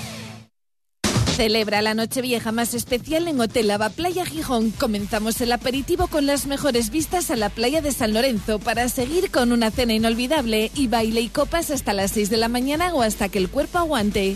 [1.38, 4.72] Celebra la Nochevieja más especial en Hotel Ava Playa Gijón.
[4.72, 9.30] Comenzamos el aperitivo con las mejores vistas a la playa de San Lorenzo para seguir
[9.30, 13.02] con una cena inolvidable y baile y copas hasta las 6 de la mañana o
[13.02, 14.34] hasta que el cuerpo aguante.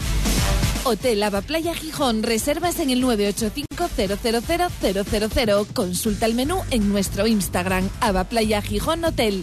[0.84, 2.22] Hotel Ava Playa Gijón.
[2.22, 5.66] Reservas en el 985-000-000.
[5.72, 9.42] Consulta el menú en nuestro Instagram, Ava Playa Gijón Hotel.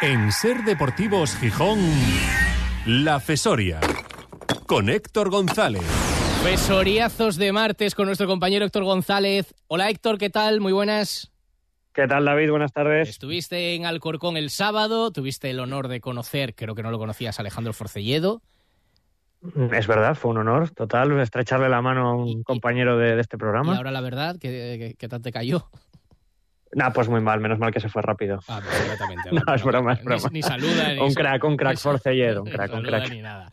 [0.00, 1.80] En Ser Deportivos Gijón,
[2.86, 3.78] La Fesoria.
[4.70, 5.82] Con Héctor González.
[6.44, 9.52] Fesoriazos de martes con nuestro compañero Héctor González.
[9.66, 10.60] Hola Héctor, ¿qué tal?
[10.60, 11.32] Muy buenas.
[11.92, 12.50] ¿Qué tal, David?
[12.50, 13.08] Buenas tardes.
[13.08, 17.40] Estuviste en Alcorcón el sábado, tuviste el honor de conocer, creo que no lo conocías,
[17.40, 18.42] Alejandro Forcelledo.
[19.72, 23.38] Es verdad, fue un honor total estrecharle la mano a un compañero de, de, este
[23.38, 23.74] programa.
[23.74, 25.68] Y ahora la verdad, ¿qué, qué tal te cayó?
[26.72, 28.38] Nah, pues muy mal, menos mal que se fue rápido.
[28.46, 29.30] Ah, pues completamente.
[29.32, 30.28] no, es broma, es broma.
[30.30, 30.94] Ni, ni saluda.
[30.94, 33.10] Ni un crack, un crack forcelledo, un crack, un crack.
[33.10, 33.48] Ni nada.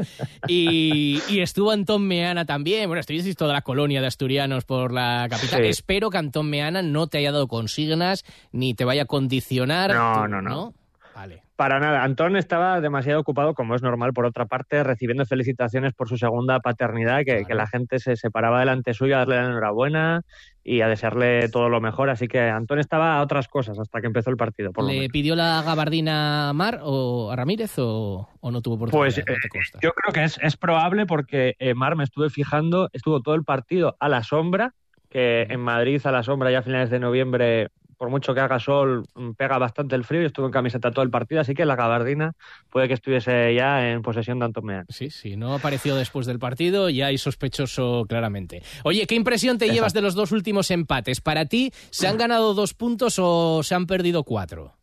[0.48, 2.88] Y, y, estuvo Antón Meana también.
[2.88, 5.62] Bueno, estuvisteis toda la colonia de asturianos por la capital.
[5.62, 5.68] Sí.
[5.68, 9.94] Espero que Antón Meana no te haya dado consignas ni te vaya a condicionar.
[9.94, 10.50] No, no, no.
[10.50, 10.74] ¿no?
[11.58, 12.04] Para nada.
[12.04, 16.60] Antón estaba demasiado ocupado, como es normal, por otra parte, recibiendo felicitaciones por su segunda
[16.60, 20.22] paternidad, que, que la gente se separaba delante suyo a darle la enhorabuena
[20.64, 22.12] y a desearle todo lo mejor.
[22.12, 24.72] Así que Antón estaba a otras cosas hasta que empezó el partido.
[24.72, 29.04] Por ¿Le pidió la gabardina a Mar o a Ramírez o, o no tuvo oportunidad?
[29.04, 29.24] Pues eh,
[29.82, 33.44] yo creo que es, es probable porque eh, Mar me estuve fijando, estuvo todo el
[33.44, 34.76] partido a la sombra,
[35.10, 38.60] que en Madrid a la sombra ya a finales de noviembre por mucho que haga
[38.60, 39.06] sol,
[39.38, 42.34] pega bastante el frío y estuvo en camiseta todo el partido, así que la gabardina
[42.70, 44.86] puede que estuviese ya en posesión de Antón Meana.
[44.90, 48.62] Sí, sí, no apareció después del partido, ya hay sospechoso claramente.
[48.84, 49.76] Oye, ¿qué impresión te Exacto.
[49.76, 51.22] llevas de los dos últimos empates?
[51.22, 54.74] ¿Para ti se han ganado dos puntos o se han perdido cuatro?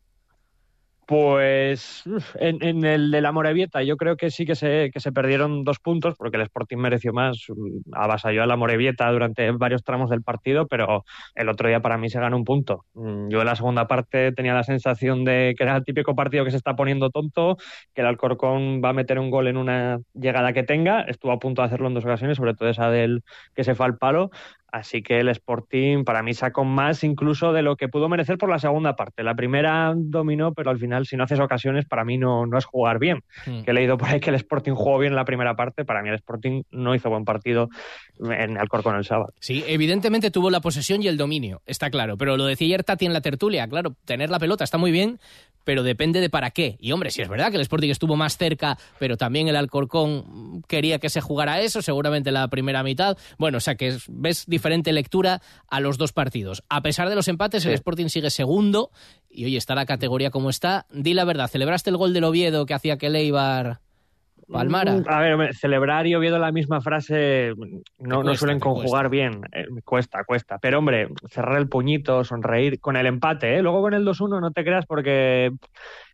[1.07, 2.03] Pues
[2.35, 5.77] en, el de la Morevieta yo creo que sí que se, que se perdieron dos
[5.79, 7.45] puntos porque el Sporting mereció más,
[7.91, 12.09] avasalló a la Morevieta durante varios tramos del partido, pero el otro día para mí
[12.09, 12.85] se ganó un punto.
[12.95, 16.51] Yo en la segunda parte tenía la sensación de que era el típico partido que
[16.51, 17.57] se está poniendo tonto,
[17.93, 21.39] que el Alcorcón va a meter un gol en una llegada que tenga, estuvo a
[21.39, 24.31] punto de hacerlo en dos ocasiones, sobre todo esa del que se fue al palo,
[24.75, 28.49] Así que el Sporting para mí sacó más incluso de lo que pudo merecer por
[28.49, 29.23] la segunda parte.
[29.23, 32.65] La primera dominó, pero al final si no haces ocasiones para mí no, no es
[32.65, 33.23] jugar bien.
[33.45, 33.61] Mm.
[33.61, 36.01] Que he leído por ahí que el Sporting jugó bien en la primera parte, para
[36.01, 37.69] mí el Sporting no hizo buen partido
[38.19, 39.33] en Alcorcón el sábado.
[39.39, 42.17] Sí, evidentemente tuvo la posesión y el dominio, está claro.
[42.17, 45.19] Pero lo decía ayer Tati en la tertulia, claro, tener la pelota está muy bien,
[45.65, 46.77] pero depende de para qué.
[46.79, 50.63] Y hombre, si es verdad que el Sporting estuvo más cerca, pero también el Alcorcón
[50.67, 53.17] quería que se jugara eso, seguramente la primera mitad.
[53.37, 56.63] Bueno, o sea que es, ves diferente lectura a los dos partidos.
[56.69, 57.69] A pesar de los empates, sí.
[57.69, 58.89] el Sporting sigue segundo
[59.29, 60.87] y hoy está la categoría como está.
[60.89, 63.77] Di la verdad, ¿celebraste el gol del Oviedo que hacía que Leibar
[64.51, 65.03] palmara?
[65.05, 67.53] A ver, celebrar y Oviedo la misma frase
[67.99, 69.41] no, cuesta, no suelen conjugar bien.
[69.51, 70.57] Eh, cuesta, cuesta.
[70.57, 73.61] Pero hombre, cerrar el puñito, sonreír con el empate, ¿eh?
[73.61, 75.51] Luego con el 2-1 no te creas porque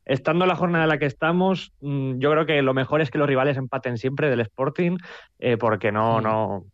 [0.03, 3.17] estando la jornada en la que estamos, mm, yo creo que lo mejor es que
[3.17, 4.97] los rivales empaten siempre del Sporting,
[5.39, 6.23] eh, porque no, mm.
[6.23, 6.65] no,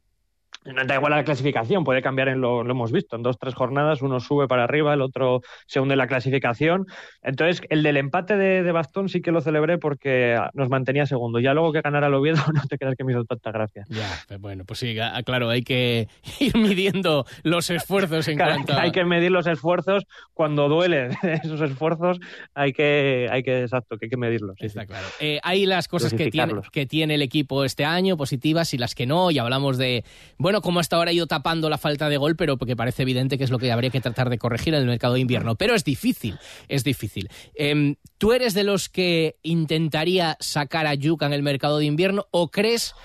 [0.74, 3.56] no da igual la clasificación, puede cambiar en lo, lo hemos visto, en dos, tres
[3.56, 6.86] jornadas uno sube para arriba, el otro se hunde en la clasificación.
[7.22, 11.40] Entonces, el del empate de, de, Bastón sí que lo celebré porque nos mantenía segundo.
[11.40, 13.86] Ya luego que ganara el Oviedo, no te creas que me hizo tanta gracia.
[13.90, 16.08] Ya, bueno, pues sí, claro, hay que
[16.40, 18.82] ir midiendo los esfuerzos en claro, cuanto a...
[18.82, 20.04] Hay que medir los esfuerzos
[20.34, 21.12] cuando duelen
[21.44, 22.20] esos esfuerzos,
[22.54, 24.56] hay que, hay que exacto, que hay que medirlos.
[24.60, 24.88] Está sí.
[24.88, 25.08] claro.
[25.20, 28.96] Eh, hay las cosas que tiene, que tiene el equipo este año, positivas, y las
[28.96, 30.04] que no, y hablamos de,
[30.38, 33.38] bueno, como hasta ahora ha ido tapando la falta de gol, pero porque parece evidente
[33.38, 35.56] que es lo que habría que tratar de corregir en el mercado de invierno.
[35.56, 37.30] Pero es difícil, es difícil.
[37.56, 42.26] Eh, ¿Tú eres de los que intentaría sacar a Yuca en el mercado de invierno
[42.32, 42.96] o crees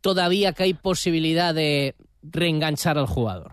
[0.00, 3.52] todavía que hay posibilidad de reenganchar al jugador?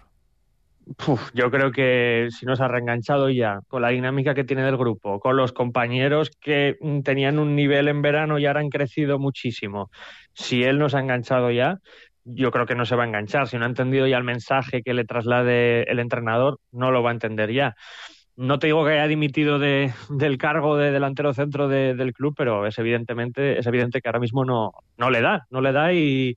[1.34, 5.20] Yo creo que si nos ha reenganchado ya con la dinámica que tiene del grupo,
[5.20, 9.90] con los compañeros que tenían un nivel en verano y ahora han crecido muchísimo,
[10.34, 11.80] si él nos ha enganchado ya,
[12.24, 13.48] yo creo que no se va a enganchar.
[13.48, 17.12] Si no ha entendido ya el mensaje que le traslade el entrenador, no lo va
[17.12, 17.76] a entender ya.
[18.36, 22.34] No te digo que haya dimitido de, del cargo de delantero centro de, del club,
[22.38, 25.94] pero es evidentemente es evidente que ahora mismo no, no le da, no le da
[25.94, 26.36] y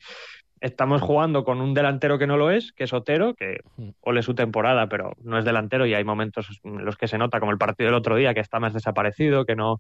[0.65, 3.61] estamos jugando con un delantero que no lo es, que es Otero, que
[4.01, 7.39] ole su temporada, pero no es delantero y hay momentos en los que se nota,
[7.39, 9.79] como el partido del otro día, que está más desaparecido, que no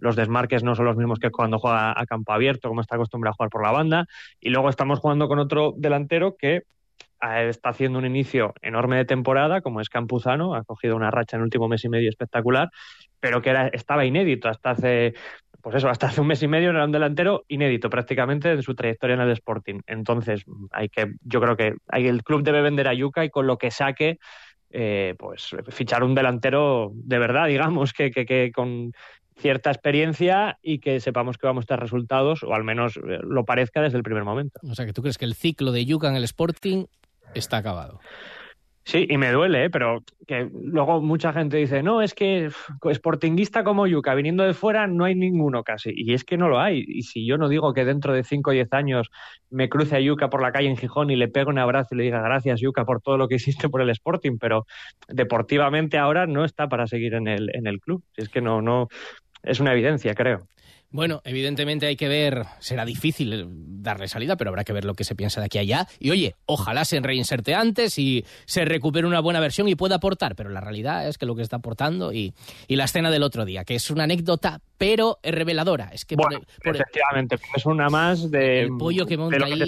[0.00, 3.30] los desmarques no son los mismos que cuando juega a campo abierto, como está acostumbrado
[3.32, 4.06] a jugar por la banda,
[4.40, 6.62] y luego estamos jugando con otro delantero que
[7.20, 11.42] está haciendo un inicio enorme de temporada, como es Campuzano, ha cogido una racha en
[11.42, 12.70] el último mes y medio espectacular,
[13.20, 15.14] pero que era, estaba inédito hasta hace
[15.64, 18.74] pues eso, hasta hace un mes y medio era un delantero inédito prácticamente en su
[18.74, 19.80] trayectoria en el Sporting.
[19.86, 23.56] Entonces, hay que, yo creo que el club debe vender a Yuca y con lo
[23.56, 24.18] que saque,
[24.68, 28.92] eh, pues fichar un delantero de verdad, digamos, que, que, que con
[29.38, 33.46] cierta experiencia y que sepamos que vamos a tener resultados, o al menos eh, lo
[33.46, 34.60] parezca desde el primer momento.
[34.70, 36.84] O sea, que tú crees que el ciclo de Yuca en el Sporting
[37.34, 38.00] está acabado.
[38.86, 39.70] Sí, y me duele, ¿eh?
[39.70, 42.50] pero que luego mucha gente dice, no, es que
[42.92, 45.90] sportinguista como Yuca, viniendo de fuera, no hay ninguno casi.
[45.94, 46.84] Y es que no lo hay.
[46.86, 49.10] Y si yo no digo que dentro de 5 o 10 años
[49.48, 51.98] me cruce a Yuca por la calle en Gijón y le pego un abrazo y
[51.98, 54.66] le diga gracias Yuca por todo lo que hiciste por el Sporting, pero
[55.08, 58.02] deportivamente ahora no está para seguir en el, en el club.
[58.16, 58.88] Es que no, no,
[59.42, 60.46] es una evidencia, creo.
[60.94, 63.48] Bueno, evidentemente hay que ver, será difícil
[63.82, 65.88] darle salida, pero habrá que ver lo que se piensa de aquí a allá.
[65.98, 70.36] Y oye, ojalá se reinserte antes y se recupere una buena versión y pueda aportar,
[70.36, 72.32] pero la realidad es que lo que está aportando y,
[72.68, 75.90] la escena del otro día, que es una anécdota, pero reveladora.
[75.92, 76.14] Es que
[76.62, 79.58] efectivamente, es una más de, pollo que monta ahí.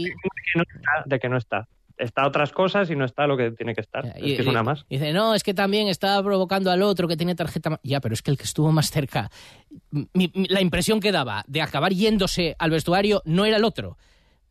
[1.07, 1.67] de que no está
[1.99, 4.07] está otras cosas y no está lo que tiene que estar.
[4.07, 4.85] es que es una más.
[4.89, 7.81] dice, no, es que también estaba provocando al otro que tiene tarjeta.
[7.83, 9.31] Ya, pero es que el que estuvo más cerca,
[10.13, 13.97] la impresión que daba de acabar yéndose al vestuario no era el otro.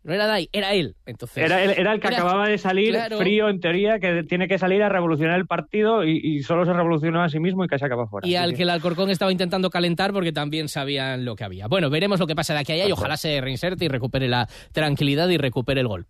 [0.06, 0.96] No era Dai, era él.
[1.08, 4.60] Entonces, era, él, era el que acababa de salir frío, en teoría, que tiene que
[4.60, 8.06] salir a revolucionar el partido y, solo se revolucionó a sí mismo y casi acaba
[8.06, 8.28] fuera.
[8.28, 11.66] Y al que el Alcorcón estaba intentando calentar porque también sabían lo que había.
[11.68, 14.28] Bueno, veremos lo que pasa de aquí a allá y ojalá se reinserte y recupere
[14.28, 16.06] la tranquilidad y recupere el gol.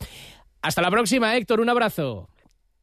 [0.66, 1.60] Hasta la próxima, Héctor.
[1.60, 2.28] Un abrazo.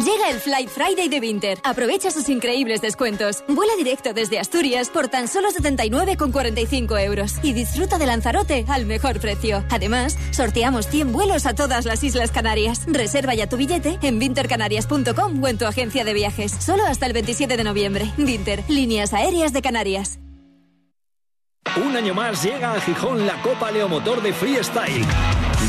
[0.05, 1.59] Llega el Flight Friday de Winter.
[1.63, 3.45] Aprovecha sus increíbles descuentos.
[3.49, 9.21] Vuela directo desde Asturias por tan solo 79,45 euros y disfruta de Lanzarote al mejor
[9.21, 9.65] precio.
[9.71, 12.85] Además, sorteamos 100 vuelos a todas las Islas Canarias.
[12.87, 16.53] Reserva ya tu billete en wintercanarias.com o en tu agencia de viajes.
[16.53, 18.11] Solo hasta el 27 de noviembre.
[18.19, 20.19] Winter, líneas aéreas de Canarias.
[21.85, 25.05] Un año más llega a Gijón la Copa Leomotor de Freestyle.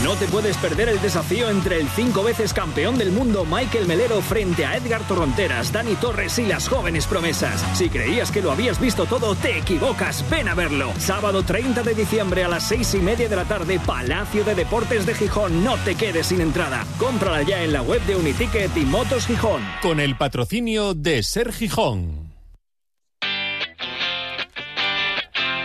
[0.03, 4.21] No te puedes perder el desafío entre el cinco veces campeón del mundo Michael Melero
[4.21, 7.61] frente a Edgar Torronteras, Dani Torres y las jóvenes promesas.
[7.77, 10.23] Si creías que lo habías visto todo, te equivocas.
[10.29, 10.93] Ven a verlo.
[10.97, 15.05] Sábado 30 de diciembre a las seis y media de la tarde, Palacio de Deportes
[15.05, 15.61] de Gijón.
[15.63, 16.85] No te quedes sin entrada.
[16.97, 19.61] Cómprala ya en la web de Uniticket y Motos Gijón.
[19.81, 22.26] Con el patrocinio de Ser Gijón.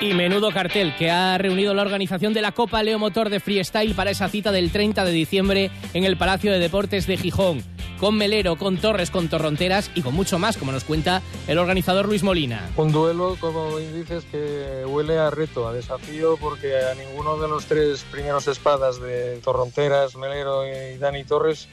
[0.03, 3.95] Y menudo cartel que ha reunido la organización de la Copa Leo Motor de Freestyle
[3.95, 7.63] para esa cita del 30 de diciembre en el Palacio de Deportes de Gijón.
[8.01, 12.07] Con Melero, con Torres, con Torronteras y con mucho más, como nos cuenta el organizador
[12.07, 12.69] Luis Molina.
[12.77, 17.67] Un duelo, como dices, que huele a reto, a desafío, porque a ninguno de los
[17.67, 21.69] tres primeros espadas de Torronteras, Melero y Dani Torres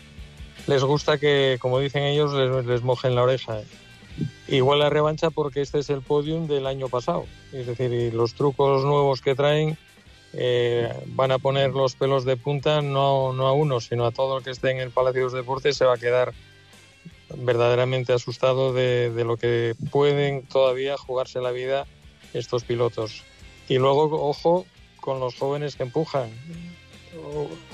[0.68, 3.62] les gusta que, como dicen ellos, les, les mojen la oreja.
[4.48, 7.26] Igual la revancha porque este es el podium del año pasado.
[7.54, 9.78] Es decir, los trucos nuevos que traen
[10.34, 14.38] eh, van a poner los pelos de punta no, no a uno, sino a todo
[14.38, 16.34] el que esté en el Palacio de los Deportes se va a quedar
[17.36, 21.86] verdaderamente asustado de, de lo que pueden todavía jugarse la vida
[22.34, 23.24] estos pilotos.
[23.68, 24.66] Y luego, ojo,
[25.00, 26.30] con los jóvenes que empujan.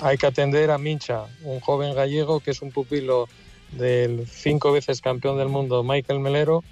[0.00, 3.28] Hay que atender a Mincha, un joven gallego que es un pupilo
[3.72, 6.62] del cinco veces campeón del mundo Michael Melero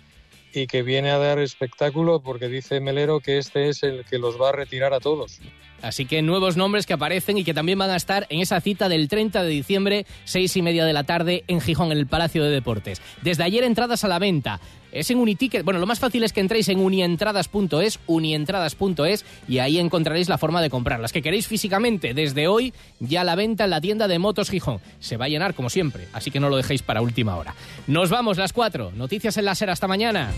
[0.52, 4.40] y que viene a dar espectáculo porque dice Melero que este es el que los
[4.40, 5.40] va a retirar a todos.
[5.82, 8.88] Así que nuevos nombres que aparecen y que también van a estar en esa cita
[8.88, 12.42] del 30 de diciembre, seis y media de la tarde, en Gijón, en el Palacio
[12.42, 13.02] de Deportes.
[13.20, 14.60] Desde ayer entradas a la venta.
[14.94, 15.64] Es en Uniticket.
[15.64, 20.62] Bueno, lo más fácil es que entréis en unientradas.es, unientradas.es, y ahí encontraréis la forma
[20.62, 21.12] de comprarlas.
[21.12, 24.80] Que queréis físicamente, desde hoy ya la venta en la tienda de Motos Gijón.
[25.00, 27.54] Se va a llenar como siempre, así que no lo dejéis para última hora.
[27.86, 28.92] Nos vamos las cuatro.
[28.94, 29.70] Noticias en la SER.
[29.70, 30.30] Hasta mañana.